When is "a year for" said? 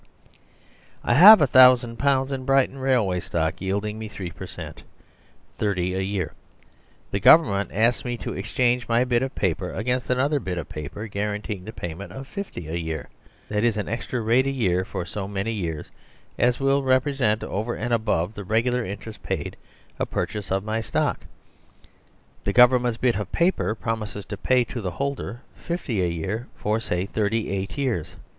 14.47-15.05, 26.03-26.79